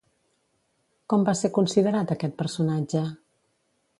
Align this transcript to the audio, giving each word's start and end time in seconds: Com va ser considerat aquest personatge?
Com 1.13 1.25
va 1.27 1.35
ser 1.41 1.51
considerat 1.59 2.15
aquest 2.17 2.35
personatge? 2.41 3.07